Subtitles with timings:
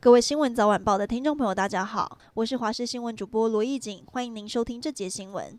[0.00, 5.58] 各位新闻早晚报的听众朋友，大家好，我是华视新闻主播罗艺锦，欢迎您收听这节新闻。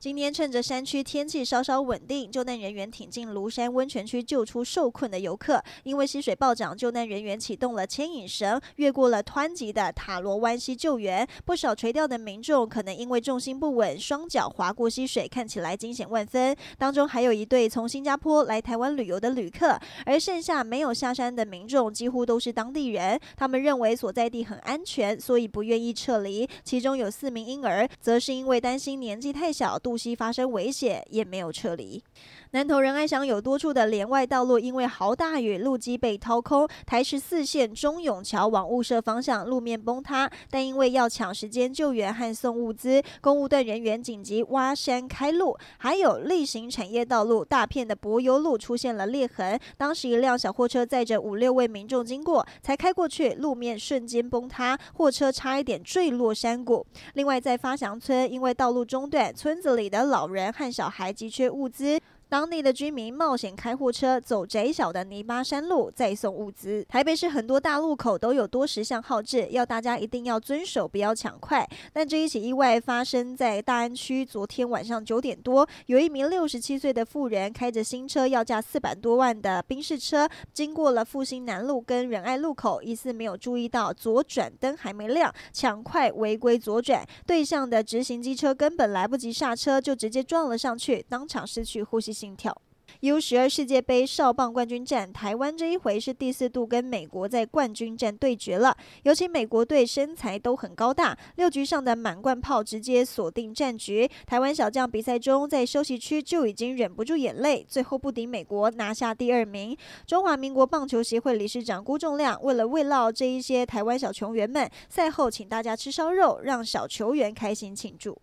[0.00, 5.60] 今天趁着山区天气稍稍稳定，救难人员挺进庐山温泉区救出受困的游客。
[5.82, 11.26] 因为溪水暴涨，救难人员启动了牵引绳，越过了湍急的塔罗湾溪救援。
[11.44, 16.54] 不少垂钓的民众可能因为重心不稳，双脚滑过溪水，看起来惊险万分。
[16.78, 19.76] 当中还有一对从新加坡来台湾旅游的旅客，
[20.06, 23.18] 而剩下没有下山的民众几乎都是当地人。
[23.36, 26.48] 他们认为所在地很安全，所以不愿意撤离。
[26.62, 29.76] 其中有四名婴儿，则是因为担心年纪太小。
[29.88, 32.04] 渡溪发生危险，也没有撤离。
[32.50, 40.30] 南投仁爱乡有多处的连外道路因为豪大雨，路基被掏空，台十四线中永桥往雾社方向路面崩塌。
[40.50, 45.56] 但因为要抢时间救援和送物资，公务队人员紧急挖山开路。
[45.78, 56.86] 还有例行产业道路大片的柏油路出现了裂痕，当时一辆小货车载着五六位民众经过，才开过去，路面瞬间崩塌，货车差一点坠落山谷。
[57.14, 62.00] 另外在发祥村，因为道路中断，村子里的老人和小孩急缺物资。
[62.30, 66.84] 当地的居民冒险开货车走窄小的泥巴山路，再送物资。
[66.86, 71.66] 台北市很多大路口都有多十项号志，要大家一定要遵守，不要抢快。
[71.90, 92.17] 但这一起意外发生在大安区，昨天晚上九点多，有一名六十七岁的妇人开着新车，要价四百多万的宾士车，经过了复兴南路跟仁爱路口，疑似没有注意到左转灯还没亮，抢快违规左转，对向的直行机车根本来不及刹车，就直接撞了上去，当场失去呼吸。
[92.18, 92.56] 心跳。
[93.00, 98.74] U 十二世界杯少棒冠军战，台湾这一回是第四度跟美国在冠军战对决了。
[99.02, 104.08] 尤其美国队身材都很高大，六局上的满贯炮直接锁定战局。
[104.26, 109.76] 台湾小将比赛中在休息区就已经忍不住眼泪，最后不敌美国拿下第二名。
[110.06, 118.18] 中华民国棒球协会理事长辜仲谅为了慰劳这一些台湾小球员们，赛后请大家吃烧肉，让小球员开心庆祝。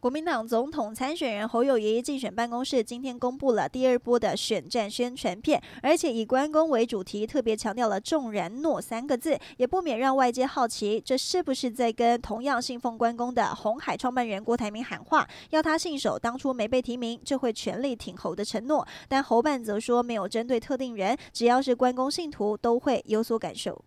[0.00, 18.86] 国民党总统参选人侯友宜竞选办公室今天公布了第二波的选战宣传片，而且以关公为主题，特别强调了“重然诺”三个字，也不免让外界好奇，这是不是在跟同样信奉关公的红海创办人郭台铭喊话，要他信守当初没被提名就会全力挺侯的承诺？
[19.08, 23.84] 但侯办则说没有针对特定人，只要是关公信徒都会有所感受。